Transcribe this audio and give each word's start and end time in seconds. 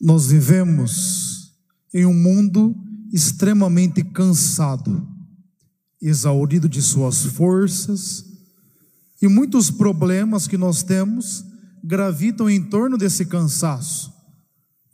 Nós 0.00 0.26
vivemos 0.26 1.52
em 1.92 2.04
um 2.06 2.14
mundo 2.14 2.76
extremamente 3.12 4.04
cansado, 4.04 5.06
exaurido 6.00 6.68
de 6.68 6.80
suas 6.80 7.24
forças, 7.24 8.24
e 9.20 9.26
muitos 9.26 9.70
problemas 9.70 10.46
que 10.46 10.56
nós 10.56 10.82
temos 10.82 11.44
gravitam 11.82 12.48
em 12.48 12.62
torno 12.62 12.96
desse 12.96 13.24
cansaço. 13.26 14.12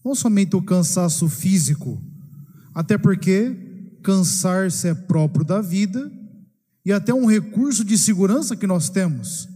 Não 0.04 0.14
somente 0.14 0.56
o 0.56 0.62
cansaço 0.62 1.28
físico, 1.28 2.00
até 2.74 2.96
porque 2.96 3.98
cansar-se 4.02 4.88
é 4.88 4.94
próprio 4.94 5.44
da 5.44 5.60
vida 5.60 6.10
e 6.84 6.92
até 6.92 7.12
um 7.12 7.26
recurso 7.26 7.84
de 7.84 7.96
segurança 7.98 8.56
que 8.56 8.66
nós 8.66 8.88
temos. 8.88 9.48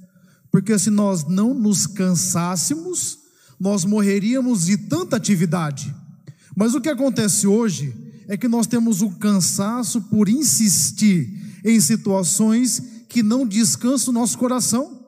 Porque 0.51 0.79
se 0.79 0.91
nós 0.91 1.27
não 1.27 1.53
nos 1.53 1.87
cansássemos, 1.87 3.18
nós 3.59 3.85
morreríamos 3.85 4.67
de 4.67 4.77
tanta 4.77 5.17
atividade. 5.17 5.95
Mas 6.57 6.75
o 6.75 6.81
que 6.81 6.89
acontece 6.89 7.47
hoje 7.47 7.95
é 8.29 8.37
que 8.37 8.49
nós 8.49 8.67
temos 8.67 9.01
o 9.01 9.11
cansaço 9.11 10.03
por 10.03 10.29
insistir 10.29 11.61
em 11.65 11.81
situações 11.81 12.83
que 13.09 13.23
não 13.23 13.47
descansam 13.47 14.11
o 14.11 14.15
nosso 14.15 14.37
coração. 14.37 15.07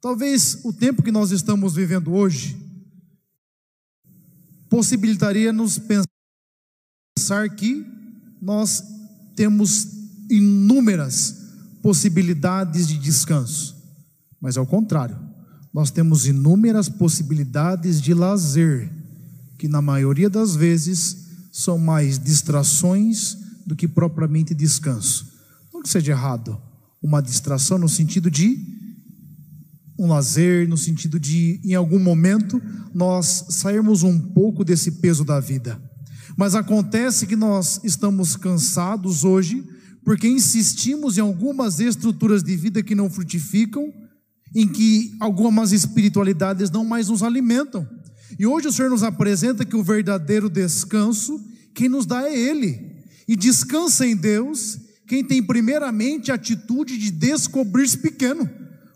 Talvez 0.00 0.58
o 0.64 0.72
tempo 0.72 1.02
que 1.02 1.12
nós 1.12 1.30
estamos 1.30 1.74
vivendo 1.74 2.12
hoje 2.12 2.56
possibilitaria 4.68 5.52
nos 5.52 5.78
pensar 5.78 7.48
que 7.56 7.84
nós 8.40 8.82
temos 9.36 9.86
inúmeras 10.30 11.36
possibilidades 11.82 12.86
de 12.86 12.98
descanso, 12.98 13.76
mas 14.40 14.56
ao 14.56 14.66
contrário, 14.66 15.18
nós 15.72 15.90
temos 15.90 16.26
inúmeras 16.26 16.88
possibilidades 16.88 18.00
de 18.00 18.12
lazer, 18.12 18.90
que 19.58 19.68
na 19.68 19.80
maioria 19.80 20.28
das 20.28 20.56
vezes 20.56 21.28
são 21.52 21.78
mais 21.78 22.18
distrações 22.18 23.36
do 23.66 23.76
que 23.76 23.86
propriamente 23.86 24.54
descanso. 24.54 25.30
Não 25.72 25.82
que 25.82 25.88
seja 25.88 26.12
errado, 26.12 26.60
uma 27.02 27.20
distração 27.20 27.78
no 27.78 27.88
sentido 27.88 28.30
de 28.30 28.58
um 29.98 30.06
lazer, 30.06 30.66
no 30.66 30.78
sentido 30.78 31.20
de, 31.20 31.60
em 31.62 31.74
algum 31.74 31.98
momento, 31.98 32.60
nós 32.94 33.44
sairmos 33.50 34.02
um 34.02 34.18
pouco 34.18 34.64
desse 34.64 34.92
peso 34.92 35.24
da 35.24 35.38
vida. 35.38 35.80
Mas 36.36 36.54
acontece 36.54 37.26
que 37.26 37.36
nós 37.36 37.78
estamos 37.84 38.34
cansados 38.34 39.24
hoje, 39.24 39.62
porque 40.02 40.26
insistimos 40.26 41.18
em 41.18 41.20
algumas 41.20 41.80
estruturas 41.80 42.42
de 42.42 42.56
vida 42.56 42.82
que 42.82 42.94
não 42.94 43.10
frutificam, 43.10 43.92
em 44.54 44.66
que 44.66 45.16
algumas 45.20 45.72
espiritualidades 45.72 46.70
não 46.70 46.84
mais 46.84 47.08
nos 47.08 47.22
alimentam. 47.22 47.88
E 48.38 48.46
hoje 48.46 48.68
o 48.68 48.72
Senhor 48.72 48.90
nos 48.90 49.02
apresenta 49.02 49.64
que 49.64 49.76
o 49.76 49.82
verdadeiro 49.82 50.48
descanso, 50.48 51.40
quem 51.74 51.88
nos 51.88 52.06
dá 52.06 52.22
é 52.22 52.36
Ele. 52.36 53.04
E 53.28 53.36
descansa 53.36 54.06
em 54.06 54.16
Deus 54.16 54.78
quem 55.06 55.24
tem 55.24 55.42
primeiramente 55.42 56.30
a 56.30 56.34
atitude 56.34 56.96
de 56.96 57.10
descobrir-se 57.10 57.98
pequeno. 57.98 58.48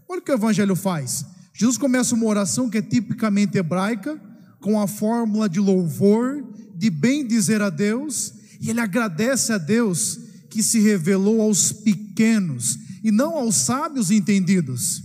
Olha 0.09 0.21
o 0.21 0.23
que 0.23 0.31
o 0.31 0.35
Evangelho 0.35 0.77
faz. 0.77 1.25
Jesus 1.53 1.79
começa 1.79 2.15
uma 2.15 2.27
oração 2.27 2.69
que 2.69 2.79
é 2.79 2.83
tipicamente 2.83 3.59
hebraica, 3.59 4.21
com 4.61 4.81
a 4.81 4.89
fórmula 4.89 5.49
de 5.49 5.61
louvor, 5.61 6.43
de 6.75 6.91
bem 6.91 7.27
dizer 7.27 7.63
a 7.63 7.71
Deus, 7.71 8.33
e 8.61 8.71
ele 8.71 8.81
agradece 8.81 9.53
a 9.53 9.59
Deus 9.59 10.19
que 10.51 10.63
se 10.63 10.81
revelou 10.81 11.43
aos 11.43 11.71
pequenos 11.71 12.79
e 13.03 13.11
não 13.11 13.35
aos 13.35 13.57
sábios 13.57 14.11
entendidos. 14.11 15.03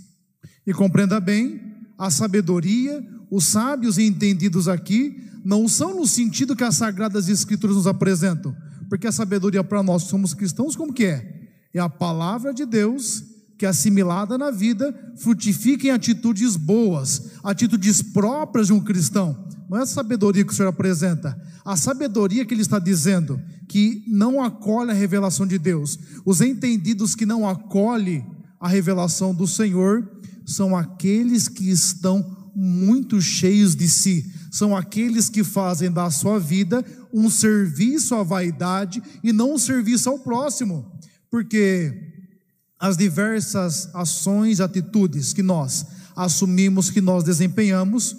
E 0.70 0.74
compreenda 0.74 1.20
bem, 1.20 1.60
a 1.98 2.12
sabedoria, 2.12 3.04
os 3.32 3.46
sábios 3.46 3.98
e 3.98 4.04
entendidos 4.04 4.68
aqui 4.68 5.20
não 5.44 5.68
são 5.68 5.96
no 5.96 6.06
sentido 6.06 6.56
que 6.56 6.64
as 6.64 6.76
sagradas 6.76 7.28
escrituras 7.28 7.76
nos 7.76 7.88
apresentam, 7.88 8.56
porque 8.88 9.08
a 9.08 9.12
sabedoria 9.12 9.64
para 9.64 9.82
nós 9.82 10.04
somos 10.04 10.36
cristãos 10.36 10.76
como 10.76 10.94
que 10.94 11.06
é? 11.06 11.50
É 11.74 11.80
a 11.80 11.90
palavra 11.90 12.54
de 12.54 12.68
Deus 12.68 13.24
que 13.58 13.66
assimilada 13.66 14.38
na 14.38 14.52
vida 14.52 14.94
frutifica 15.18 15.88
em 15.88 15.90
atitudes 15.90 16.56
boas, 16.56 17.32
atitudes 17.44 18.04
próprias 18.04 18.68
de 18.68 18.74
um 18.74 18.80
cristão. 18.80 19.48
Não 19.68 19.80
é 19.80 19.82
a 19.82 19.88
sabedoria 19.88 20.46
que 20.46 20.54
o 20.54 20.56
Senhor 20.56 20.70
apresenta, 20.70 21.36
a 21.66 21.76
sabedoria 21.76 22.46
que 22.46 22.54
ele 22.54 22.62
está 22.62 22.78
dizendo 22.78 23.42
que 23.68 24.04
não 24.08 24.40
acolhe 24.40 24.92
a 24.92 24.94
revelação 24.94 25.48
de 25.48 25.58
Deus. 25.58 25.98
Os 26.24 26.42
entendidos 26.42 27.16
que 27.16 27.26
não 27.26 27.50
acolhem 27.50 28.24
a 28.60 28.68
revelação 28.68 29.34
do 29.34 29.48
Senhor 29.48 30.19
são 30.50 30.76
aqueles 30.76 31.48
que 31.48 31.70
estão 31.70 32.52
muito 32.56 33.22
cheios 33.22 33.76
de 33.76 33.88
si, 33.88 34.34
são 34.52 34.76
aqueles 34.76 35.30
que 35.30 35.44
fazem 35.44 35.92
da 35.92 36.10
sua 36.10 36.40
vida 36.40 36.84
um 37.14 37.30
serviço 37.30 38.16
à 38.16 38.24
vaidade 38.24 39.02
e 39.24 39.32
não 39.32 39.54
um 39.54 39.58
serviço 39.58 40.10
ao 40.10 40.20
próximo, 40.20 40.92
porque 41.30 41.94
as 42.80 42.98
diversas 42.98 43.94
ações, 43.94 44.60
atitudes 44.60 45.34
que 45.34 45.44
nós 45.44 45.86
assumimos, 46.16 46.90
que 46.90 47.02
nós 47.02 47.24
desempenhamos, 47.24 48.16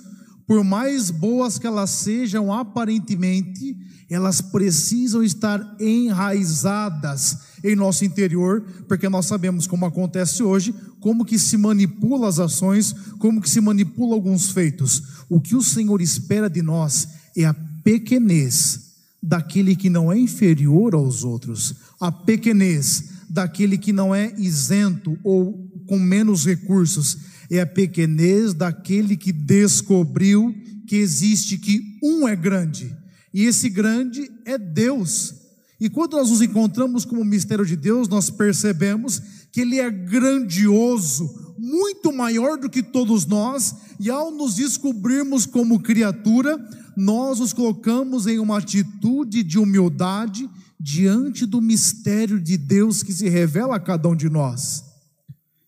por 0.46 0.62
mais 0.62 1.10
boas 1.10 1.58
que 1.58 1.66
elas 1.66 1.90
sejam 1.90 2.52
aparentemente, 2.52 3.76
elas 4.08 4.40
precisam 4.40 5.22
estar 5.22 5.76
enraizadas 5.80 7.38
em 7.62 7.76
nosso 7.76 8.04
interior, 8.04 8.62
porque 8.88 9.08
nós 9.08 9.26
sabemos 9.26 9.66
como 9.66 9.86
acontece 9.86 10.42
hoje, 10.42 10.74
como 11.00 11.24
que 11.24 11.38
se 11.38 11.56
manipula 11.56 12.28
as 12.28 12.38
ações, 12.38 12.94
como 13.18 13.40
que 13.40 13.50
se 13.50 13.60
manipula 13.60 14.14
alguns 14.14 14.50
feitos. 14.50 15.02
O 15.28 15.40
que 15.40 15.54
o 15.54 15.62
Senhor 15.62 16.00
espera 16.00 16.48
de 16.48 16.62
nós 16.62 17.08
é 17.36 17.44
a 17.44 17.54
pequenez 17.54 18.90
daquele 19.22 19.76
que 19.76 19.90
não 19.90 20.10
é 20.10 20.18
inferior 20.18 20.94
aos 20.94 21.24
outros, 21.24 21.74
a 22.00 22.10
pequenez 22.10 23.04
daquele 23.28 23.76
que 23.76 23.92
não 23.92 24.14
é 24.14 24.34
isento 24.38 25.18
ou 25.22 25.68
com 25.86 25.98
menos 25.98 26.46
recursos, 26.46 27.18
é 27.50 27.60
a 27.60 27.66
pequenez 27.66 28.54
daquele 28.54 29.16
que 29.16 29.32
descobriu 29.32 30.54
que 30.86 30.96
existe 30.96 31.58
que 31.58 31.98
um 32.02 32.26
é 32.26 32.34
grande, 32.34 32.96
e 33.32 33.44
esse 33.44 33.68
grande 33.68 34.30
é 34.44 34.56
Deus. 34.56 35.34
E 35.80 35.88
quando 35.88 36.12
nós 36.12 36.30
nos 36.30 36.42
encontramos 36.42 37.06
com 37.06 37.16
o 37.16 37.24
mistério 37.24 37.64
de 37.64 37.74
Deus, 37.74 38.06
nós 38.06 38.28
percebemos 38.28 39.22
que 39.50 39.62
ele 39.62 39.78
é 39.78 39.90
grandioso, 39.90 41.54
muito 41.58 42.12
maior 42.12 42.58
do 42.58 42.68
que 42.68 42.82
todos 42.82 43.24
nós, 43.24 43.74
e 43.98 44.10
ao 44.10 44.30
nos 44.30 44.56
descobrirmos 44.56 45.46
como 45.46 45.80
criatura, 45.80 46.58
nós 46.96 47.40
nos 47.40 47.52
colocamos 47.54 48.26
em 48.26 48.38
uma 48.38 48.58
atitude 48.58 49.42
de 49.42 49.58
humildade 49.58 50.48
diante 50.78 51.46
do 51.46 51.60
mistério 51.62 52.38
de 52.38 52.58
Deus 52.58 53.02
que 53.02 53.12
se 53.12 53.28
revela 53.28 53.76
a 53.76 53.80
cada 53.80 54.08
um 54.08 54.16
de 54.16 54.28
nós. 54.28 54.84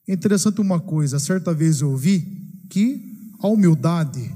É 0.06 0.12
interessante 0.12 0.60
uma 0.60 0.78
coisa, 0.78 1.18
certa 1.18 1.54
vez 1.54 1.80
eu 1.80 1.90
ouvi 1.90 2.26
que 2.68 3.02
a 3.38 3.48
humildade, 3.48 4.34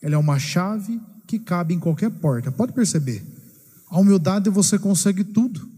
ela 0.00 0.14
é 0.14 0.18
uma 0.18 0.38
chave 0.38 1.00
que 1.26 1.38
cabe 1.38 1.74
em 1.74 1.80
qualquer 1.80 2.10
porta. 2.10 2.52
Pode 2.52 2.72
perceber? 2.72 3.35
A 3.88 3.98
humildade 3.98 4.50
você 4.50 4.78
consegue 4.78 5.24
tudo. 5.24 5.68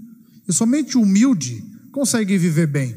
E 0.46 0.52
somente 0.52 0.96
o 0.96 1.02
humilde 1.02 1.64
consegue 1.92 2.36
viver 2.38 2.66
bem. 2.66 2.96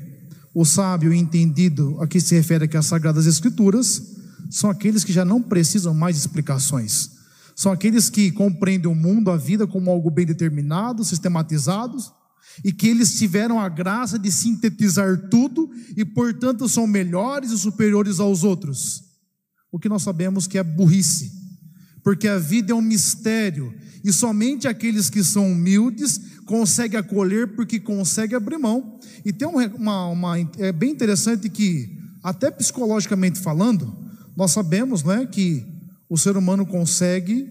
O 0.54 0.66
sábio 0.66 1.14
entendido, 1.14 1.98
a 2.02 2.08
que 2.08 2.20
se 2.20 2.36
refere 2.36 2.66
aqui 2.66 2.78
às 2.78 2.86
Sagradas 2.86 3.26
Escrituras, 3.26 4.16
são 4.50 4.70
aqueles 4.70 5.04
que 5.04 5.14
já 5.14 5.24
não 5.24 5.42
precisam 5.42 5.94
mais 5.94 6.16
de 6.16 6.22
explicações 6.22 7.22
são 7.62 7.72
aqueles 7.72 8.10
que 8.10 8.32
compreendem 8.32 8.92
o 8.92 8.96
mundo, 8.96 9.30
a 9.30 9.38
vida 9.38 9.68
como 9.68 9.92
algo 9.92 10.10
bem 10.10 10.26
determinado, 10.26 11.04
sistematizados, 11.04 12.12
e 12.64 12.74
que 12.74 12.88
eles 12.88 13.18
tiveram 13.20 13.60
a 13.60 13.70
graça 13.70 14.18
de 14.18 14.32
sintetizar 14.32 15.30
tudo 15.30 15.70
e, 15.96 16.04
portanto, 16.04 16.68
são 16.68 16.88
melhores 16.88 17.52
e 17.52 17.58
superiores 17.58 18.20
aos 18.20 18.44
outros. 18.44 19.04
O 19.72 19.80
que 19.80 19.88
nós 19.88 20.02
sabemos 20.02 20.48
que 20.48 20.58
é 20.58 20.64
burrice, 20.64 21.32
porque 22.04 22.28
a 22.28 22.38
vida 22.38 22.72
é 22.72 22.76
um 22.76 22.82
mistério 22.82 23.74
e 24.04 24.12
somente 24.12 24.68
aqueles 24.68 25.10
que 25.10 25.24
são 25.24 25.52
humildes 25.52 26.20
conseguem 26.46 27.00
acolher 27.00 27.56
porque 27.56 27.80
conseguem 27.80 28.36
abrir 28.36 28.58
mão. 28.58 29.00
E 29.24 29.32
tem 29.32 29.48
uma, 29.48 30.08
uma 30.08 30.40
é 30.58 30.72
bem 30.72 30.92
interessante 30.92 31.50
que, 31.50 31.98
até 32.24 32.50
psicologicamente 32.50 33.40
falando, 33.40 33.96
nós 34.36 34.52
sabemos 34.52 35.04
né, 35.04 35.26
que 35.26 35.66
o 36.10 36.18
ser 36.18 36.36
humano 36.36 36.66
consegue, 36.66 37.50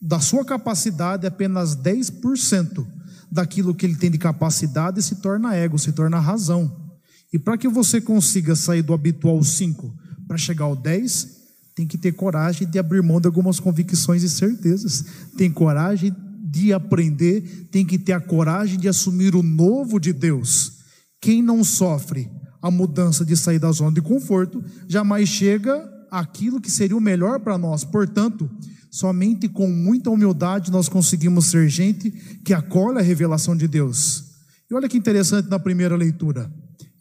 da 0.00 0.20
sua 0.20 0.44
capacidade, 0.44 1.26
apenas 1.26 1.76
10% 1.76 2.86
daquilo 3.30 3.74
que 3.74 3.84
ele 3.84 3.96
tem 3.96 4.10
de 4.10 4.18
capacidade 4.18 5.02
se 5.02 5.16
torna 5.16 5.54
ego, 5.54 5.78
se 5.78 5.92
torna 5.92 6.20
razão. 6.20 6.94
E 7.32 7.38
para 7.38 7.58
que 7.58 7.68
você 7.68 8.00
consiga 8.00 8.54
sair 8.54 8.82
do 8.82 8.94
habitual 8.94 9.42
5 9.42 9.92
para 10.28 10.38
chegar 10.38 10.66
ao 10.66 10.76
10, 10.76 11.43
tem 11.74 11.86
que 11.86 11.98
ter 11.98 12.12
coragem 12.12 12.68
de 12.68 12.78
abrir 12.78 13.02
mão 13.02 13.20
de 13.20 13.26
algumas 13.26 13.58
convicções 13.58 14.22
e 14.22 14.28
certezas. 14.28 15.04
Tem 15.36 15.50
coragem 15.50 16.14
de 16.42 16.72
aprender, 16.72 17.68
tem 17.70 17.84
que 17.84 17.98
ter 17.98 18.12
a 18.12 18.20
coragem 18.20 18.78
de 18.78 18.88
assumir 18.88 19.34
o 19.34 19.42
novo 19.42 19.98
de 19.98 20.12
Deus. 20.12 20.78
Quem 21.20 21.42
não 21.42 21.64
sofre 21.64 22.30
a 22.62 22.70
mudança 22.70 23.24
de 23.24 23.36
sair 23.36 23.58
da 23.58 23.72
zona 23.72 23.92
de 23.92 24.00
conforto, 24.00 24.62
jamais 24.88 25.28
chega 25.28 25.90
aquilo 26.10 26.60
que 26.60 26.70
seria 26.70 26.96
o 26.96 27.00
melhor 27.00 27.40
para 27.40 27.58
nós. 27.58 27.84
Portanto, 27.84 28.48
Somente 28.94 29.48
com 29.48 29.66
muita 29.66 30.08
humildade 30.08 30.70
nós 30.70 30.88
conseguimos 30.88 31.46
ser 31.46 31.68
gente 31.68 32.12
que 32.44 32.54
acolhe 32.54 33.00
a 33.00 33.02
revelação 33.02 33.56
de 33.56 33.66
Deus. 33.66 34.26
E 34.70 34.74
olha 34.74 34.88
que 34.88 34.96
interessante 34.96 35.50
na 35.50 35.58
primeira 35.58 35.96
leitura. 35.96 36.48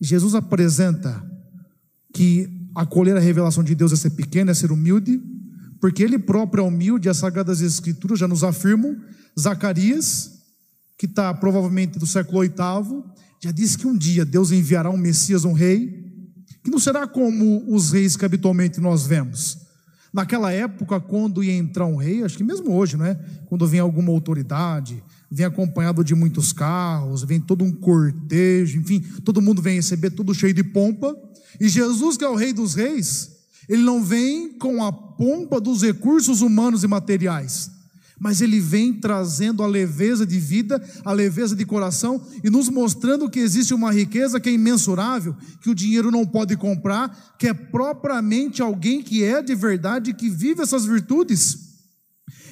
Jesus 0.02 0.34
apresenta 0.34 1.24
que 2.12 2.50
acolher 2.75 3.16
a 3.16 3.20
revelação 3.20 3.64
de 3.64 3.75
Deus 3.75 3.92
é 3.92 3.96
ser 3.96 4.12
pequeno, 4.12 4.52
é 4.52 4.54
ser 4.54 4.72
humilde, 4.72 5.22
porque 5.80 6.04
ele 6.04 6.18
próprio 6.18 6.64
é 6.64 6.68
humilde, 6.68 7.10
as 7.10 7.18
Sagradas 7.18 7.62
Escrituras 7.62 8.20
já 8.20 8.28
nos 8.28 8.44
afirmam. 8.44 8.96
Zacarias, 9.40 10.31
que 10.98 11.06
está 11.06 11.34
provavelmente 11.34 12.00
do 12.00 12.08
século 12.08 12.42
VIII, 12.42 13.04
já 13.42 13.52
disse 13.52 13.78
que 13.78 13.88
um 13.88 13.98
dia 13.98 14.24
Deus 14.24 14.52
enviará 14.52 14.90
um 14.90 14.98
Messias, 14.98 15.44
um 15.44 15.54
rei, 15.54 16.04
que 16.64 16.72
não 16.72 16.80
será 16.80 17.06
como 17.06 17.66
os 17.74 17.92
reis 17.92 18.16
que 18.16 18.24
habitualmente 18.24 18.80
nós 18.80 19.06
vemos 19.06 19.64
Naquela 20.14 20.52
época, 20.52 21.00
quando 21.00 21.44
ia 21.44 21.54
entrar 21.54 21.88
um 21.88 21.96
rei, 21.96 22.24
acho 22.24 22.38
que 22.38 22.44
mesmo 22.44 22.72
hoje, 22.72 22.96
não 22.96 23.06
é? 23.06 23.16
Quando 23.48 23.66
vem 23.66 23.80
alguma 23.80 24.12
autoridade, 24.12 25.04
vem 25.34 25.48
acompanhado 25.48 26.04
de 26.04 26.14
muitos 26.14 26.54
carros, 26.54 27.24
vem 27.24 27.40
todo 27.40 27.64
um 27.64 27.72
cortejo, 27.72 28.78
enfim, 28.80 29.00
todo 29.26 29.42
mundo 29.42 29.62
vem 29.62 29.78
receber 29.78 30.12
tudo 30.12 30.34
cheio 30.34 30.54
de 30.54 30.64
pompa. 30.64 31.18
E 31.60 31.68
Jesus, 31.68 32.16
que 32.18 32.24
é 32.24 32.30
o 32.30 32.36
rei 32.36 32.54
dos 32.54 32.76
reis, 32.76 33.32
ele 33.68 33.82
não 33.82 34.04
vem 34.04 34.58
com 34.60 34.84
a 34.84 34.92
pompa 34.92 35.60
dos 35.60 35.82
recursos 35.82 36.42
humanos 36.42 36.84
e 36.84 36.88
materiais 36.88 37.72
mas 38.20 38.40
ele 38.40 38.62
vem 38.62 38.94
trazendo 38.94 39.62
a 39.62 39.68
leveza 39.68 40.26
de 40.26 40.40
vida, 40.40 40.82
a 41.04 41.12
leveza 41.12 41.58
de 41.58 41.66
coração 41.66 42.26
e 42.42 42.50
nos 42.50 42.70
mostrando 42.70 43.30
que 43.30 43.40
existe 43.40 43.74
uma 43.74 43.92
riqueza 43.92 44.40
que 44.40 44.48
é 44.48 44.54
imensurável, 44.54 45.36
que 45.62 45.70
o 45.70 45.76
dinheiro 45.76 46.10
não 46.10 46.26
pode 46.26 46.56
comprar, 46.56 47.36
que 47.38 47.50
é 47.50 47.54
propriamente 47.54 48.62
alguém 48.62 49.04
que 49.04 49.26
é 49.26 49.42
de 49.42 49.54
verdade, 49.54 50.14
que 50.14 50.30
vive 50.30 50.62
essas 50.62 50.86
virtudes. 50.86 51.58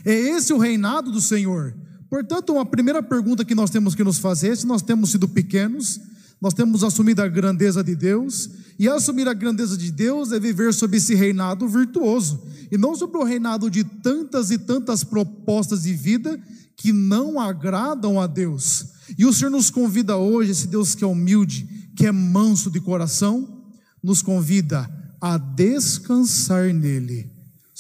É 0.04 0.13
esse 0.13 0.51
o 0.51 0.57
reinado 0.57 1.10
do 1.10 1.22
Senhor. 1.22 1.74
Portanto, 2.11 2.59
a 2.59 2.65
primeira 2.65 3.01
pergunta 3.01 3.45
que 3.45 3.55
nós 3.55 3.69
temos 3.69 3.95
que 3.95 4.03
nos 4.03 4.17
fazer 4.17 4.49
é 4.49 4.55
se 4.57 4.67
nós 4.67 4.81
temos 4.81 5.11
sido 5.11 5.29
pequenos, 5.29 5.97
nós 6.41 6.53
temos 6.53 6.83
assumido 6.83 7.21
a 7.21 7.27
grandeza 7.29 7.81
de 7.81 7.95
Deus, 7.95 8.49
e 8.77 8.89
assumir 8.89 9.29
a 9.29 9.33
grandeza 9.33 9.77
de 9.77 9.89
Deus 9.89 10.33
é 10.33 10.39
viver 10.39 10.73
sob 10.73 10.97
esse 10.97 11.15
reinado 11.15 11.69
virtuoso, 11.69 12.43
e 12.69 12.77
não 12.77 12.97
sobre 12.97 13.17
o 13.17 13.23
reinado 13.23 13.71
de 13.71 13.85
tantas 13.85 14.51
e 14.51 14.57
tantas 14.57 15.05
propostas 15.05 15.83
de 15.83 15.93
vida 15.93 16.37
que 16.75 16.91
não 16.91 17.39
agradam 17.39 18.19
a 18.19 18.27
Deus. 18.27 18.87
E 19.17 19.25
o 19.25 19.31
Senhor 19.31 19.49
nos 19.49 19.69
convida 19.69 20.17
hoje, 20.17 20.51
esse 20.51 20.67
Deus 20.67 20.93
que 20.93 21.05
é 21.05 21.07
humilde, 21.07 21.65
que 21.95 22.05
é 22.05 22.11
manso 22.11 22.69
de 22.69 22.81
coração, 22.81 23.63
nos 24.03 24.21
convida 24.21 24.85
a 25.21 25.37
descansar 25.37 26.73
nele. 26.73 27.31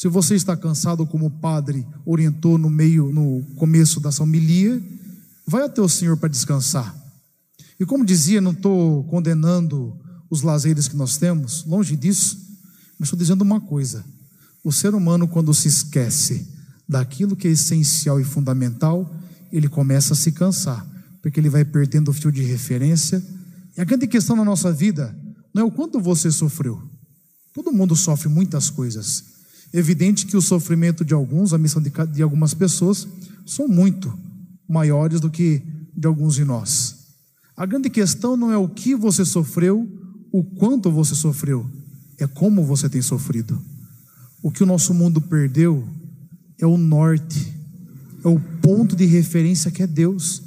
Se 0.01 0.07
você 0.07 0.33
está 0.33 0.57
cansado, 0.57 1.05
como 1.05 1.27
o 1.27 1.29
padre 1.29 1.85
orientou 2.03 2.57
no 2.57 2.71
meio, 2.71 3.11
no 3.13 3.43
começo 3.55 3.99
da 3.99 4.09
homilia, 4.19 4.81
vai 5.45 5.61
até 5.61 5.79
o 5.79 5.87
Senhor 5.87 6.17
para 6.17 6.27
descansar. 6.27 6.95
E 7.79 7.85
como 7.85 8.03
dizia, 8.03 8.41
não 8.41 8.49
estou 8.49 9.03
condenando 9.03 9.95
os 10.27 10.41
lazeres 10.41 10.87
que 10.87 10.95
nós 10.95 11.17
temos, 11.17 11.63
longe 11.65 11.95
disso, 11.95 12.35
mas 12.97 13.09
estou 13.09 13.19
dizendo 13.19 13.43
uma 13.43 13.61
coisa: 13.61 14.03
o 14.63 14.71
ser 14.71 14.95
humano, 14.95 15.27
quando 15.27 15.53
se 15.53 15.67
esquece 15.67 16.47
daquilo 16.89 17.35
que 17.35 17.47
é 17.47 17.51
essencial 17.51 18.19
e 18.19 18.23
fundamental, 18.23 19.15
ele 19.51 19.69
começa 19.69 20.13
a 20.13 20.17
se 20.17 20.31
cansar, 20.31 20.83
porque 21.21 21.39
ele 21.39 21.47
vai 21.47 21.63
perdendo 21.63 22.09
o 22.09 22.13
fio 22.13 22.31
de 22.31 22.41
referência. 22.41 23.23
E 23.77 23.81
a 23.81 23.83
grande 23.83 24.07
questão 24.07 24.35
na 24.35 24.43
nossa 24.43 24.73
vida 24.73 25.15
não 25.53 25.61
é 25.61 25.65
o 25.65 25.71
quanto 25.71 26.01
você 26.01 26.31
sofreu. 26.31 26.81
Todo 27.53 27.71
mundo 27.71 27.95
sofre 27.95 28.29
muitas 28.29 28.67
coisas. 28.67 29.30
Evidente 29.73 30.25
que 30.25 30.35
o 30.35 30.41
sofrimento 30.41 31.05
de 31.05 31.13
alguns, 31.13 31.53
a 31.53 31.57
missão 31.57 31.81
de, 31.81 31.91
de 32.11 32.21
algumas 32.21 32.53
pessoas, 32.53 33.07
são 33.45 33.67
muito 33.67 34.13
maiores 34.67 35.19
do 35.19 35.29
que 35.29 35.61
de 35.95 36.07
alguns 36.07 36.35
de 36.35 36.43
nós. 36.43 37.01
A 37.55 37.65
grande 37.65 37.89
questão 37.89 38.35
não 38.35 38.51
é 38.51 38.57
o 38.57 38.67
que 38.67 38.95
você 38.95 39.23
sofreu, 39.23 39.87
o 40.31 40.43
quanto 40.43 40.91
você 40.91 41.13
sofreu, 41.13 41.69
é 42.17 42.27
como 42.27 42.65
você 42.65 42.89
tem 42.89 43.01
sofrido. 43.01 43.61
O 44.41 44.51
que 44.51 44.63
o 44.63 44.65
nosso 44.65 44.93
mundo 44.93 45.21
perdeu 45.21 45.87
é 46.59 46.65
o 46.65 46.77
norte, 46.77 47.53
é 48.23 48.27
o 48.27 48.39
ponto 48.61 48.95
de 48.95 49.05
referência 49.05 49.71
que 49.71 49.83
é 49.83 49.87
Deus. 49.87 50.41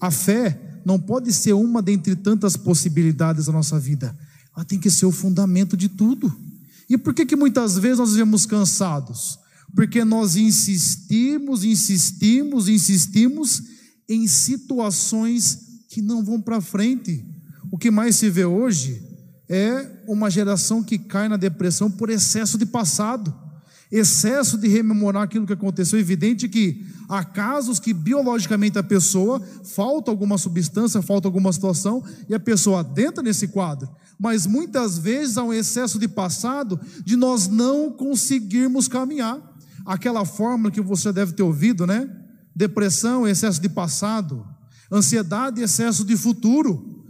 A 0.00 0.10
fé 0.10 0.80
não 0.84 0.98
pode 0.98 1.32
ser 1.32 1.54
uma 1.54 1.80
dentre 1.80 2.14
tantas 2.14 2.56
possibilidades 2.56 3.46
da 3.46 3.52
nossa 3.52 3.78
vida, 3.80 4.16
ela 4.54 4.64
tem 4.64 4.78
que 4.78 4.90
ser 4.90 5.06
o 5.06 5.12
fundamento 5.12 5.76
de 5.76 5.88
tudo. 5.88 6.32
E 6.88 6.98
por 6.98 7.14
que, 7.14 7.24
que 7.24 7.36
muitas 7.36 7.78
vezes 7.78 7.98
nós 7.98 8.10
vivemos 8.12 8.46
cansados? 8.46 9.38
Porque 9.74 10.04
nós 10.04 10.36
insistimos, 10.36 11.64
insistimos, 11.64 12.68
insistimos 12.68 13.62
em 14.08 14.26
situações 14.26 15.58
que 15.88 16.02
não 16.02 16.24
vão 16.24 16.40
para 16.40 16.60
frente. 16.60 17.24
O 17.70 17.78
que 17.78 17.90
mais 17.90 18.16
se 18.16 18.28
vê 18.30 18.44
hoje 18.44 19.02
é 19.48 20.02
uma 20.06 20.30
geração 20.30 20.82
que 20.82 20.98
cai 20.98 21.28
na 21.28 21.36
depressão 21.36 21.90
por 21.90 22.10
excesso 22.10 22.56
de 22.56 22.66
passado, 22.66 23.34
excesso 23.90 24.58
de 24.58 24.68
rememorar 24.68 25.22
aquilo 25.22 25.46
que 25.46 25.52
aconteceu. 25.52 25.98
É 25.98 26.00
evidente 26.00 26.48
que 26.48 26.84
há 27.08 27.24
casos 27.24 27.78
que 27.78 27.92
biologicamente 27.92 28.78
a 28.78 28.82
pessoa 28.82 29.40
falta 29.64 30.10
alguma 30.10 30.38
substância, 30.38 31.02
falta 31.02 31.28
alguma 31.28 31.52
situação 31.52 32.02
e 32.28 32.34
a 32.34 32.40
pessoa 32.40 32.80
adentra 32.80 33.22
nesse 33.22 33.48
quadro. 33.48 33.88
Mas 34.18 34.46
muitas 34.46 34.98
vezes 34.98 35.36
há 35.36 35.42
um 35.42 35.52
excesso 35.52 35.98
de 35.98 36.08
passado 36.08 36.80
de 37.04 37.16
nós 37.16 37.48
não 37.48 37.90
conseguirmos 37.90 38.88
caminhar. 38.88 39.38
Aquela 39.84 40.24
fórmula 40.24 40.70
que 40.70 40.80
você 40.80 41.12
deve 41.12 41.32
ter 41.32 41.42
ouvido, 41.42 41.86
né? 41.86 42.08
Depressão, 42.54 43.26
excesso 43.26 43.60
de 43.60 43.68
passado, 43.68 44.46
ansiedade, 44.90 45.60
excesso 45.60 46.04
de 46.04 46.16
futuro. 46.16 47.04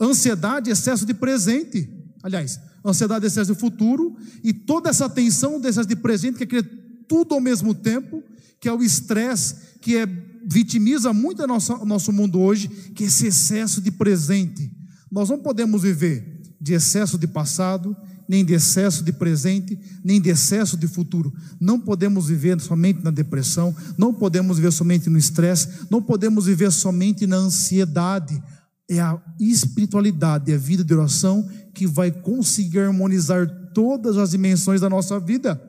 Ansiedade, 0.00 0.70
excesso 0.70 1.06
de 1.06 1.14
presente. 1.14 1.88
Aliás, 2.22 2.58
ansiedade, 2.84 3.26
excesso 3.26 3.54
de 3.54 3.58
futuro. 3.58 4.16
E 4.42 4.52
toda 4.52 4.90
essa 4.90 5.08
tensão, 5.08 5.60
excesso 5.60 5.88
de 5.88 5.96
presente, 5.96 6.44
que 6.44 6.56
é 6.56 6.62
tudo 7.08 7.34
ao 7.34 7.40
mesmo 7.40 7.74
tempo, 7.74 8.22
que 8.60 8.68
é 8.68 8.72
o 8.72 8.82
estresse, 8.82 9.56
que 9.80 9.96
é, 9.96 10.06
vitimiza 10.46 11.12
muito 11.12 11.42
o 11.42 11.46
nosso, 11.46 11.84
nosso 11.84 12.12
mundo 12.12 12.40
hoje, 12.40 12.68
que 12.68 13.04
é 13.04 13.06
esse 13.06 13.26
excesso 13.26 13.80
de 13.80 13.90
presente. 13.90 14.73
Nós 15.14 15.28
não 15.28 15.38
podemos 15.38 15.82
viver 15.82 16.42
de 16.60 16.72
excesso 16.72 17.16
de 17.16 17.28
passado, 17.28 17.96
nem 18.28 18.44
de 18.44 18.52
excesso 18.52 19.04
de 19.04 19.12
presente, 19.12 19.78
nem 20.02 20.20
de 20.20 20.28
excesso 20.28 20.76
de 20.76 20.88
futuro. 20.88 21.32
Não 21.60 21.78
podemos 21.78 22.26
viver 22.26 22.60
somente 22.60 23.04
na 23.04 23.12
depressão, 23.12 23.72
não 23.96 24.12
podemos 24.12 24.56
viver 24.56 24.72
somente 24.72 25.08
no 25.08 25.16
estresse, 25.16 25.68
não 25.88 26.02
podemos 26.02 26.46
viver 26.46 26.72
somente 26.72 27.28
na 27.28 27.36
ansiedade 27.36 28.42
é 28.88 29.00
a 29.00 29.22
espiritualidade, 29.40 30.50
é 30.50 30.56
a 30.56 30.58
vida 30.58 30.82
de 30.84 30.92
oração 30.92 31.48
que 31.72 31.86
vai 31.86 32.10
conseguir 32.10 32.80
harmonizar 32.80 33.46
todas 33.72 34.18
as 34.18 34.32
dimensões 34.32 34.80
da 34.80 34.90
nossa 34.90 35.20
vida. 35.20 35.62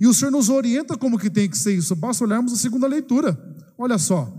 E 0.00 0.06
o 0.06 0.14
Senhor 0.14 0.30
nos 0.30 0.48
orienta 0.48 0.96
como 0.96 1.18
que 1.18 1.28
tem 1.28 1.50
que 1.50 1.58
ser 1.58 1.74
isso. 1.74 1.96
Basta 1.96 2.24
olharmos 2.24 2.52
a 2.52 2.56
segunda 2.56 2.86
leitura. 2.86 3.38
Olha 3.76 3.98
só. 3.98 4.32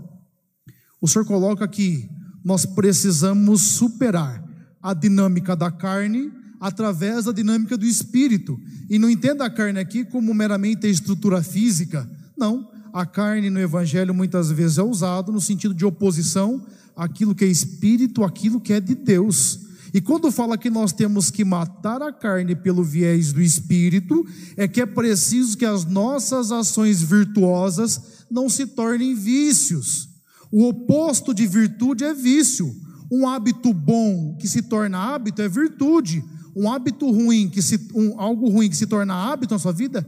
O 1.00 1.06
Senhor 1.06 1.26
coloca 1.26 1.68
que 1.68 2.08
nós 2.44 2.66
precisamos 2.66 3.60
superar 3.62 4.43
a 4.84 4.92
dinâmica 4.92 5.56
da 5.56 5.70
carne 5.70 6.30
através 6.60 7.24
da 7.24 7.32
dinâmica 7.32 7.74
do 7.74 7.86
espírito. 7.86 8.60
E 8.90 8.98
não 8.98 9.08
entenda 9.08 9.42
a 9.46 9.50
carne 9.50 9.80
aqui 9.80 10.04
como 10.04 10.34
meramente 10.34 10.86
a 10.86 10.90
estrutura 10.90 11.42
física. 11.42 12.06
Não. 12.36 12.70
A 12.92 13.06
carne 13.06 13.48
no 13.48 13.58
evangelho 13.58 14.12
muitas 14.12 14.50
vezes 14.50 14.76
é 14.76 14.82
usado 14.82 15.32
no 15.32 15.40
sentido 15.40 15.72
de 15.72 15.86
oposição 15.86 16.64
aquilo 16.94 17.34
que 17.34 17.46
é 17.46 17.48
espírito, 17.48 18.22
aquilo 18.22 18.60
que 18.60 18.74
é 18.74 18.78
de 18.80 18.94
Deus. 18.94 19.60
E 19.94 20.02
quando 20.02 20.30
fala 20.30 20.58
que 20.58 20.68
nós 20.68 20.92
temos 20.92 21.30
que 21.30 21.46
matar 21.46 22.02
a 22.02 22.12
carne 22.12 22.54
pelo 22.54 22.84
viés 22.84 23.32
do 23.32 23.40
espírito, 23.40 24.26
é 24.54 24.68
que 24.68 24.82
é 24.82 24.86
preciso 24.86 25.56
que 25.56 25.64
as 25.64 25.86
nossas 25.86 26.52
ações 26.52 27.02
virtuosas 27.02 28.00
não 28.30 28.50
se 28.50 28.66
tornem 28.66 29.14
vícios. 29.14 30.10
O 30.52 30.68
oposto 30.68 31.32
de 31.32 31.46
virtude 31.46 32.04
é 32.04 32.12
vício. 32.12 32.83
Um 33.14 33.28
hábito 33.28 33.72
bom 33.72 34.36
que 34.40 34.48
se 34.48 34.60
torna 34.60 34.98
hábito 34.98 35.40
é 35.40 35.48
virtude. 35.48 36.24
Um 36.56 36.68
hábito 36.68 37.08
ruim 37.12 37.48
que 37.48 37.62
se 37.62 37.78
um, 37.94 38.20
algo 38.20 38.48
ruim 38.48 38.68
que 38.68 38.76
se 38.76 38.88
torna 38.88 39.14
hábito 39.14 39.54
na 39.54 39.60
sua 39.60 39.70
vida 39.70 40.04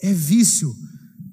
é 0.00 0.10
vício. 0.10 0.74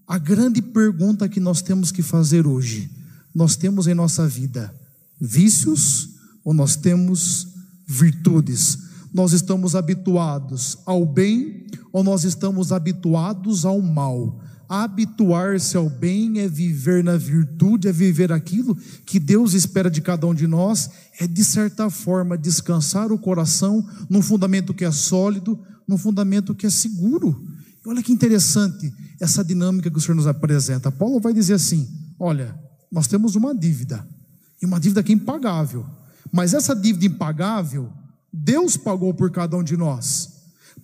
A 0.06 0.18
grande 0.18 0.62
pergunta 0.62 1.30
que 1.30 1.40
nós 1.40 1.62
temos 1.62 1.94
que 1.94 2.02
fazer 2.02 2.46
hoje, 2.46 2.92
nós 3.34 3.56
temos 3.56 3.88
em 3.88 3.94
nossa 3.94 4.28
vida 4.28 4.74
vícios 5.20 6.10
ou 6.44 6.54
nós 6.54 6.76
temos 6.76 7.48
virtudes? 7.88 8.80
Nós 9.14 9.32
estamos 9.32 9.76
habituados 9.76 10.78
ao 10.86 11.06
bem 11.06 11.68
ou 11.94 12.04
nós 12.04 12.26
estamos 12.26 12.74
habituados 12.74 13.64
ao 13.64 13.82
mal? 13.82 14.42
Habituar-se 14.68 15.78
ao 15.78 15.90
bem 15.90 16.40
é 16.40 16.48
viver 16.48 17.04
na 17.04 17.18
virtude, 17.18 17.88
é 17.88 17.92
viver 17.92 18.32
aquilo 18.32 18.76
que 19.06 19.20
Deus 19.20 19.54
espera 19.54 19.90
de 19.90 20.02
cada 20.02 20.26
um 20.26 20.34
de 20.34 20.48
nós, 20.48 20.90
é 21.20 21.28
de 21.28 21.44
certa 21.44 21.90
forma 21.90 22.38
descansar 22.38 23.12
o 23.12 23.20
coração 23.20 23.86
num 24.10 24.22
fundamento 24.22 24.74
que 24.74 24.86
é 24.86 24.92
sólido, 24.92 25.60
num 25.88 25.98
fundamento 25.98 26.56
que 26.56 26.66
é 26.66 26.70
seguro. 26.70 27.46
Olha 27.86 28.02
que 28.02 28.14
interessante 28.14 28.94
essa 29.20 29.44
dinâmica 29.44 29.92
que 29.92 29.98
o 29.98 30.02
Senhor 30.02 30.16
nos 30.16 30.28
apresenta. 30.28 30.92
Paulo 30.92 31.20
vai 31.20 31.34
dizer 31.34 31.56
assim: 31.56 31.88
olha, 32.18 32.58
nós 32.92 33.08
temos 33.08 33.36
uma 33.36 33.54
dívida, 33.54 34.08
e 34.62 34.66
uma 34.66 34.80
dívida 34.80 35.04
que 35.04 35.12
é 35.12 35.16
impagável. 35.16 35.86
Mas 36.32 36.54
essa 36.54 36.76
dívida 36.76 37.06
impagável, 37.06 37.92
Deus 38.32 38.78
pagou 38.78 39.14
por 39.14 39.30
cada 39.30 39.58
um 39.58 39.64
de 39.64 39.76
nós. 39.76 40.30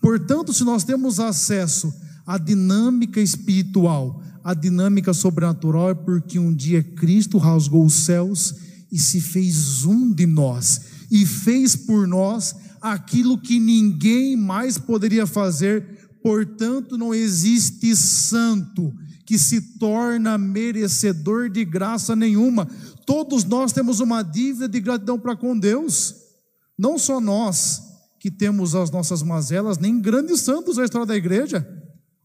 Portanto, 0.01 0.53
se 0.53 0.63
nós 0.63 0.83
temos 0.83 1.19
acesso 1.19 1.93
à 2.29 2.37
dinâmica 2.37 3.19
espiritual, 3.19 4.21
à 4.43 4.53
dinâmica 4.53 5.13
sobrenatural, 5.13 5.89
é 5.89 5.95
porque 5.95 6.37
um 6.37 6.53
dia 6.53 6.83
Cristo 6.83 7.39
rasgou 7.39 7.83
os 7.83 7.93
céus 8.05 8.53
e 8.91 8.99
se 8.99 9.19
fez 9.19 9.83
um 9.85 10.13
de 10.13 10.27
nós, 10.27 10.81
e 11.09 11.25
fez 11.25 11.75
por 11.75 12.07
nós 12.07 12.55
aquilo 12.79 13.37
que 13.37 13.59
ninguém 13.59 14.35
mais 14.35 14.77
poderia 14.77 15.25
fazer 15.25 15.99
Portanto, 16.21 16.97
não 16.97 17.13
existe 17.13 17.95
santo 17.95 18.93
que 19.25 19.37
se 19.37 19.61
torna 19.77 20.37
merecedor 20.37 21.49
de 21.49 21.63
graça 21.63 22.15
nenhuma. 22.15 22.67
Todos 23.05 23.43
nós 23.43 23.71
temos 23.71 23.99
uma 23.99 24.21
dívida 24.21 24.67
de 24.67 24.79
gratidão 24.79 25.19
para 25.19 25.35
com 25.35 25.57
Deus. 25.57 26.15
Não 26.77 26.97
só 26.97 27.21
nós 27.21 27.81
que 28.19 28.29
temos 28.29 28.75
as 28.75 28.91
nossas 28.91 29.23
mazelas, 29.23 29.77
nem 29.77 29.99
grandes 29.99 30.41
santos 30.41 30.75
da 30.75 30.83
história 30.83 31.07
da 31.07 31.15
igreja. 31.15 31.65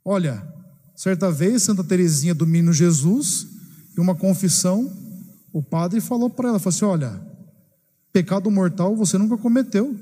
Olha, 0.05 0.47
certa 0.95 1.31
vez 1.31 1.63
Santa 1.63 1.83
Teresinha 1.83 2.35
do 2.35 2.47
Menino 2.47 2.73
Jesus, 2.73 3.47
em 3.97 4.01
uma 4.01 4.15
confissão, 4.15 4.93
o 5.53 5.63
padre 5.63 6.01
falou 6.01 6.29
para 6.29 6.51
ela, 6.51 6.59
falou 6.59 6.75
assim: 6.75 6.85
"Olha, 6.85 7.21
pecado 8.13 8.51
mortal 8.51 8.95
você 8.95 9.17
nunca 9.17 9.37
cometeu. 9.37 9.97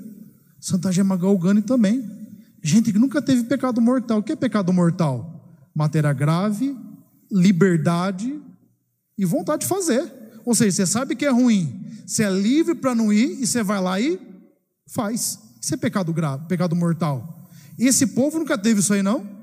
Santa 0.61 0.91
Gema 0.93 1.17
Galgani 1.17 1.63
também. 1.63 2.09
Gente 2.63 2.93
que 2.93 2.99
nunca 2.99 3.21
teve 3.21 3.45
pecado 3.45 3.81
mortal. 3.81 4.19
O 4.19 4.23
que 4.23 4.33
é 4.33 4.37
pecado 4.37 4.73
mortal? 4.73 5.69
Matéria 5.75 6.13
grave, 6.13 6.77
liberdade 7.31 8.41
e 9.19 9.25
vontade 9.25 9.63
de 9.63 9.69
fazer. 9.69 10.13
Ou 10.45 10.55
seja, 10.55 10.77
você 10.77 10.87
sabe 10.87 11.17
que 11.17 11.25
é 11.25 11.31
ruim, 11.31 11.85
você 12.07 12.25
é 12.25 12.31
livre 12.31 12.75
para 12.75 12.95
não 12.95 13.13
ir 13.13 13.41
e 13.41 13.47
você 13.47 13.63
vai 13.63 13.81
lá 13.81 14.01
e 14.01 14.21
faz. 14.87 15.39
Isso 15.61 15.75
é 15.75 15.77
pecado 15.77 16.13
grave, 16.13 16.47
pecado 16.47 16.77
mortal. 16.77 17.49
Esse 17.79 18.09
povo 18.09 18.39
nunca 18.39 18.59
teve 18.59 18.81
isso 18.81 18.93
aí, 18.93 19.03
não? 19.03 19.42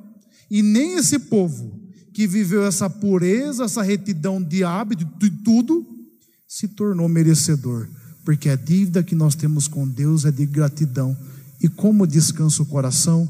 E 0.49 0.61
nem 0.61 0.97
esse 0.97 1.19
povo 1.19 1.79
que 2.13 2.27
viveu 2.27 2.65
essa 2.65 2.89
pureza, 2.89 3.65
essa 3.65 3.81
retidão 3.81 4.41
de 4.41 4.63
hábito, 4.63 5.05
de 5.17 5.29
tudo, 5.29 5.85
se 6.47 6.67
tornou 6.67 7.07
merecedor. 7.07 7.87
Porque 8.25 8.49
a 8.49 8.55
dívida 8.55 9.03
que 9.03 9.15
nós 9.15 9.35
temos 9.35 9.67
com 9.67 9.87
Deus 9.87 10.25
é 10.25 10.31
de 10.31 10.45
gratidão 10.45 11.15
e 11.61 11.67
como 11.67 12.07
descansa 12.07 12.63
o 12.63 12.65
coração, 12.65 13.27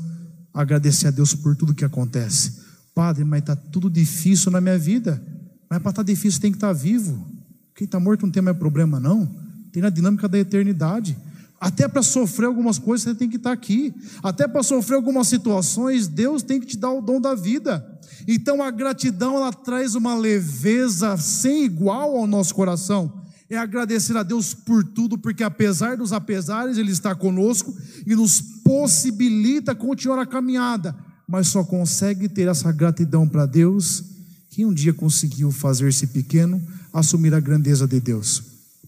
agradecer 0.54 1.08
a 1.08 1.12
Deus 1.12 1.34
por 1.34 1.56
tudo 1.56 1.74
que 1.74 1.86
acontece. 1.86 2.60
Padre, 2.94 3.24
mas 3.24 3.42
está 3.42 3.56
tudo 3.56 3.90
difícil 3.90 4.52
na 4.52 4.62
minha 4.62 4.78
vida. 4.78 5.22
Mas 5.70 5.80
para 5.82 5.92
estar 5.92 6.04
tá 6.04 6.04
difícil 6.04 6.42
tem 6.42 6.52
que 6.52 6.58
estar 6.58 6.68
tá 6.68 6.74
vivo. 6.74 7.28
Quem 7.76 7.86
está 7.86 8.00
morto 8.00 8.26
não 8.26 8.32
tem 8.32 8.42
mais 8.42 8.58
problema, 8.58 9.00
não. 9.00 9.26
Tem 9.72 9.82
na 9.82 9.90
dinâmica 9.90 10.28
da 10.28 10.38
eternidade. 10.38 11.18
Até 11.60 11.88
para 11.88 12.02
sofrer 12.02 12.46
algumas 12.48 12.80
coisas 12.80 13.04
você 13.04 13.16
tem 13.16 13.30
que 13.30 13.36
estar 13.36 13.50
tá 13.50 13.54
aqui. 13.54 13.94
Até 14.24 14.48
para 14.48 14.64
sofrer 14.64 14.96
algumas 14.96 15.28
situações, 15.28 16.08
Deus 16.08 16.42
tem 16.42 16.60
que 16.60 16.68
te 16.68 16.78
dar 16.78 16.92
o 16.92 17.02
dom 17.02 17.20
da 17.20 17.36
vida. 17.36 17.86
Então 18.28 18.62
a 18.62 18.72
gratidão 18.72 19.36
ela 19.36 19.52
traz 19.52 19.96
uma 19.96 20.16
leveza 20.16 21.18
sem 21.18 21.66
igual 21.66 22.18
ao 22.18 22.28
nosso 22.28 22.54
coração 22.56 23.20
é 23.50 23.58
agradecer 23.58 24.16
a 24.16 24.22
Deus 24.22 24.54
por 24.54 24.84
tudo, 24.84 25.18
porque 25.18 25.44
apesar 25.44 25.98
dos 25.98 26.14
apesares, 26.14 26.78
Ele 26.78 26.92
está 26.92 27.16
conosco 27.16 27.76
e 28.06 28.16
nos 28.16 28.40
possibilita 28.64 29.74
continuar 29.74 30.22
a 30.22 30.26
caminhada, 30.26 30.96
mas 31.28 31.48
só 31.48 31.64
consegue 31.64 32.30
ter 32.30 32.48
essa 32.48 32.72
gratidão 32.72 33.28
para 33.28 33.48
Deus 33.48 34.04
quem 34.52 34.66
um 34.66 34.74
dia 34.74 34.94
conseguiu 34.94 35.52
fazer-se 35.52 36.08
pequeno, 36.08 36.62
assumir 36.92 37.34
a 37.34 37.40
grandeza 37.40 37.88
de 37.88 38.00
Deus. 38.00 38.44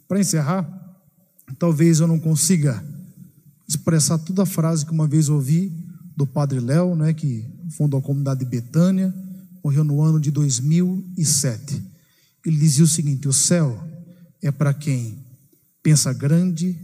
Para 0.08 0.20
encerrar, 0.20 0.81
talvez 1.54 2.00
eu 2.00 2.08
não 2.08 2.20
consiga 2.20 2.84
expressar 3.68 4.18
toda 4.18 4.44
a 4.44 4.46
frase 4.46 4.86
que 4.86 4.92
uma 4.92 5.08
vez 5.08 5.30
ouvi 5.30 5.72
do 6.16 6.28
Padre 6.28 6.60
Léo, 6.60 6.96
né, 6.96 7.14
que 7.14 7.46
fundou 7.72 8.00
a 8.00 8.04
comunidade 8.04 8.42
de 8.42 8.46
Betânia, 8.46 9.14
morreu 9.64 9.84
no 9.84 10.02
ano 10.02 10.20
de 10.20 10.30
2007. 10.32 11.82
Ele 12.46 12.58
dizia 12.58 12.84
o 12.84 12.88
seguinte: 12.88 13.28
o 13.28 13.34
céu 13.34 13.82
é 14.42 14.52
para 14.52 14.74
quem 14.74 15.18
pensa 15.82 16.12
grande, 16.12 16.78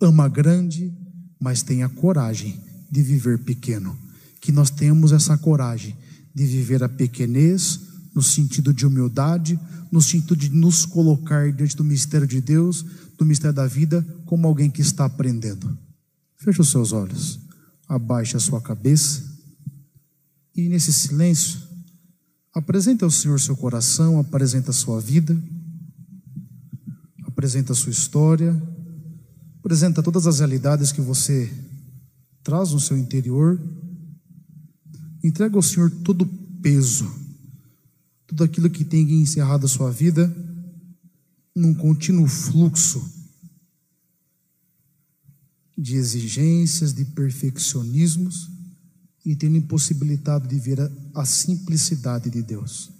ama 0.00 0.28
grande, 0.28 0.92
mas 1.40 1.62
tem 1.62 1.82
a 1.82 1.88
coragem 1.88 2.60
de 2.90 3.02
viver 3.02 3.38
pequeno. 3.38 3.96
Que 4.40 4.52
nós 4.52 4.70
tenhamos 4.70 5.12
essa 5.12 5.36
coragem 5.36 5.96
de 6.34 6.46
viver 6.46 6.82
a 6.82 6.88
pequenez 6.88 7.80
no 8.14 8.22
sentido 8.22 8.72
de 8.72 8.86
humildade, 8.86 9.58
no 9.90 10.00
sentido 10.00 10.36
de 10.36 10.50
nos 10.50 10.84
colocar 10.84 11.50
diante 11.52 11.76
do 11.76 11.84
mistério 11.84 12.26
de 12.26 12.40
Deus, 12.40 12.84
do 13.18 13.26
mistério 13.26 13.54
da 13.54 13.66
vida, 13.66 14.06
como 14.24 14.46
alguém 14.46 14.70
que 14.70 14.80
está 14.80 15.04
aprendendo. 15.04 15.76
Feche 16.36 16.60
os 16.60 16.70
seus 16.70 16.92
olhos, 16.92 17.38
abaixe 17.86 18.36
a 18.36 18.40
sua 18.40 18.60
cabeça 18.60 19.22
e 20.54 20.68
nesse 20.68 20.92
silêncio, 20.92 21.60
apresente 22.54 23.04
ao 23.04 23.10
Senhor 23.10 23.38
seu 23.40 23.56
coração, 23.56 24.18
apresente 24.18 24.70
a 24.70 24.72
sua 24.72 25.00
vida 25.00 25.36
apresenta 27.38 27.72
a 27.72 27.76
sua 27.76 27.92
história, 27.92 28.60
apresenta 29.60 30.02
todas 30.02 30.26
as 30.26 30.40
realidades 30.40 30.90
que 30.90 31.00
você 31.00 31.48
traz 32.42 32.72
no 32.72 32.80
seu 32.80 32.98
interior. 32.98 33.60
Entrega 35.22 35.54
ao 35.54 35.62
Senhor 35.62 35.88
todo 35.88 36.22
o 36.22 36.26
peso, 36.60 37.08
tudo 38.26 38.42
aquilo 38.42 38.68
que 38.68 38.84
tem 38.84 39.08
encerrado 39.22 39.66
a 39.66 39.68
sua 39.68 39.88
vida 39.88 40.34
num 41.58 41.74
contínuo 41.74 42.26
fluxo 42.26 43.04
de 45.76 45.96
exigências, 45.96 46.92
de 46.92 47.04
perfeccionismos 47.04 48.50
e 49.24 49.36
tendo 49.36 49.56
impossibilitado 49.56 50.48
de 50.48 50.58
ver 50.58 50.80
a, 50.80 50.90
a 51.14 51.24
simplicidade 51.24 52.30
de 52.30 52.42
Deus. 52.42 52.90